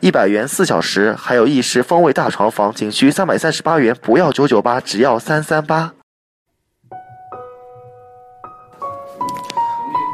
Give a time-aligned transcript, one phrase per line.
[0.00, 5.92] 一百元四小时，还有意式风味大床房，仅需三百三十八元，不要九九八，只要三三八。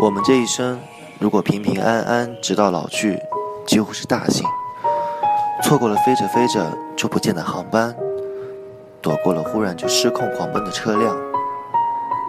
[0.03, 0.81] 我们这一生，
[1.21, 3.17] 如果平平安安直到老去，
[3.65, 4.45] 几乎是大幸。
[5.63, 7.95] 错过了飞着飞着就不见的航班，
[9.01, 11.17] 躲过了忽然就失控狂奔的车辆，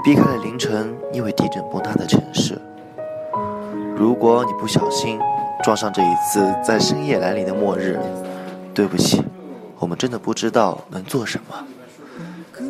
[0.04, 2.55] 避开了凌晨因为地震崩塌的城市。
[3.96, 5.20] 如果你不小心
[5.64, 8.00] 撞上这一次在深夜来临的末日，
[8.74, 9.21] 对不起，
[9.79, 11.65] 我们真的不知道能做什么。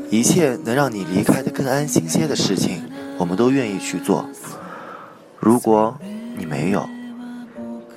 [0.10, 2.84] 一切能让你离开的更安心些的事情，
[3.18, 4.28] 我们都愿意去做。
[5.40, 5.96] 如果
[6.38, 6.88] 你没有，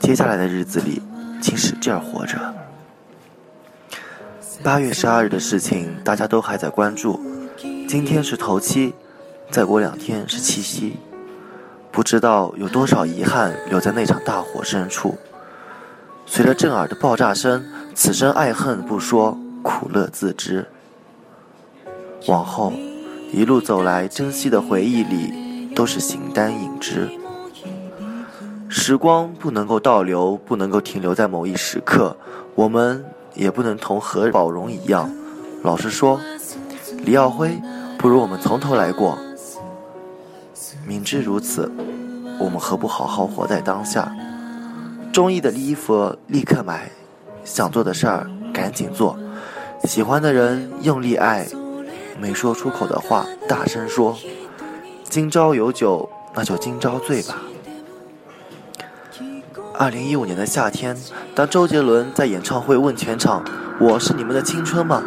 [0.01, 1.01] 接下来的日子里，
[1.41, 2.39] 请使劲儿活着。
[4.63, 7.19] 八月十二日的事情，大家都还在关注。
[7.89, 8.93] 今天是头七，
[9.51, 10.97] 再过两天是七夕，
[11.93, 15.17] 不知道有多少遗憾留在那场大火深处。
[16.25, 20.67] 随着震耳的爆炸声，此生爱恨不说，苦乐自知。
[22.29, 22.73] 往后
[23.33, 27.11] 一路走来，珍惜的回忆里，都是形单影只。
[28.69, 32.17] 时光不能够倒流，不能够停留在某一时刻，
[32.55, 35.11] 我们也不能同何宝荣一样。
[35.63, 36.21] 老实说，
[37.05, 37.61] 李耀辉
[37.99, 39.19] 不如我们从头来过。
[40.87, 41.71] 明知如此，
[42.41, 44.11] 我们何不好好活在当下？
[45.13, 46.91] 中意的衣服立刻买，
[47.45, 49.17] 想做的事儿赶紧做，
[49.85, 51.47] 喜欢的人用力爱，
[52.19, 54.17] 没说出口的话大声说。
[55.05, 57.35] 今朝有酒，那就今朝醉吧。
[59.77, 60.97] 二零一五年的夏天，
[61.35, 63.43] 当周杰伦在演唱会问全场
[63.81, 65.03] ：“我是你们的青春吗？”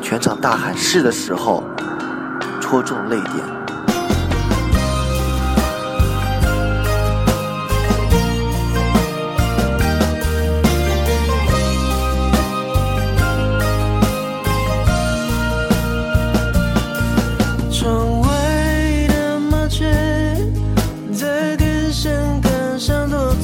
[0.00, 1.62] 全场大喊“是”的时候，
[2.60, 3.59] 戳中泪点。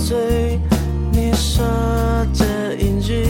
[0.06, 0.60] 嘴
[1.10, 1.66] 你说
[2.32, 3.24] 这一句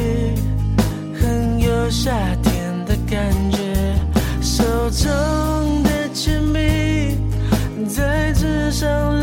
[1.19, 3.95] 很有夏天的感觉。
[4.43, 7.17] 手中的铅笔
[7.89, 9.16] 在纸上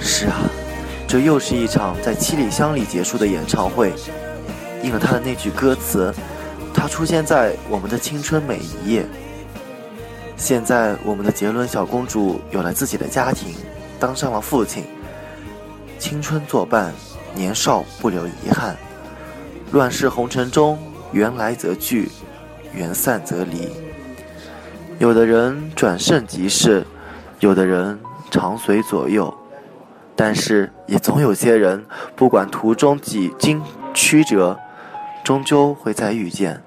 [0.00, 0.50] 是啊，
[1.06, 3.92] 这又是一场在七里香里结束的演唱会。
[4.82, 6.12] 应了他的那句歌词，
[6.78, 9.04] 他出现在我们的青春每一页。
[10.36, 13.52] 现在，我们的杰伦小公主有了自己的家庭，
[13.98, 14.84] 当上了父亲。
[15.98, 16.94] 青春作伴，
[17.34, 18.76] 年少不留遗憾。
[19.72, 20.78] 乱世红尘中，
[21.10, 22.08] 缘来则聚，
[22.72, 23.68] 缘散则离。
[25.00, 26.86] 有的人转瞬即逝，
[27.40, 27.98] 有的人
[28.30, 29.36] 长随左右。
[30.14, 31.84] 但是也总有些人，
[32.14, 33.60] 不管途中几经
[33.92, 34.56] 曲折，
[35.24, 36.62] 终究会再遇见。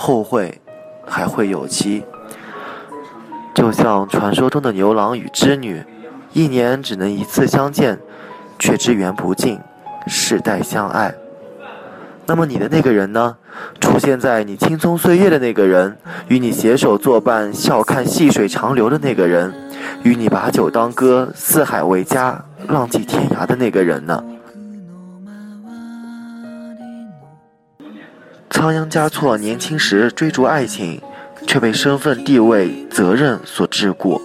[0.00, 0.60] 后会
[1.04, 2.04] 还会有期。
[3.52, 5.84] 就像传说中的牛郎与织女，
[6.32, 7.98] 一年只能一次相见，
[8.60, 9.58] 却只缘不尽，
[10.06, 11.12] 世代相爱。
[12.24, 13.36] 那么你的那个人呢？
[13.80, 15.98] 出现在你青葱岁月的那个人，
[16.28, 19.52] 与你携手作伴，笑看细水长流的那个人，
[20.04, 22.40] 与你把酒当歌，四海为家。
[22.68, 24.22] 浪迹天涯的那个人呢？
[28.68, 31.00] 仓央嘉措年轻时追逐爱情，
[31.46, 34.20] 却被身份地位责任所桎梏，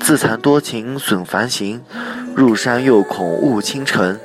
[0.00, 1.80] 自惭多情损繁行，
[2.34, 4.18] 入山又恐误倾城。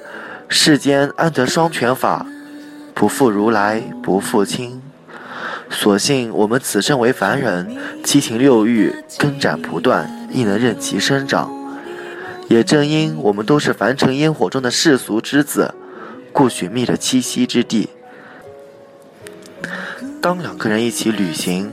[0.48, 2.26] 世间安得双全法？
[2.96, 4.82] 不负如来不负卿。
[5.70, 11.52] 所幸我们此生为凡人，七情六欲根斩不断，亦能任其生长。
[12.48, 15.76] 也正因我们都是凡尘烟火中的世俗之子，
[16.32, 17.90] 故寻觅着栖息之地。
[20.24, 21.70] 当两个人一起旅行，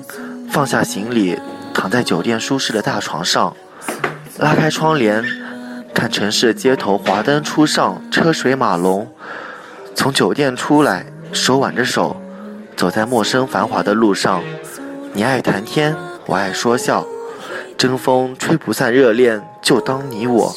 [0.50, 1.38] 放下行李，
[1.73, 3.56] 躺在酒店舒适的大床上，
[4.41, 5.25] 拉开窗帘，
[5.94, 9.06] 看城市街头华灯初上，车水马龙。
[9.94, 12.20] 从酒店出来，手挽着手，
[12.76, 14.43] 走在陌生繁华的路上。
[15.12, 15.94] 你爱谈天，
[16.26, 17.06] 我爱说笑，
[17.79, 20.53] 争风吹不散热恋，就当你我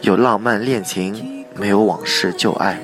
[0.00, 2.80] 有浪漫恋情，没有往事旧爱。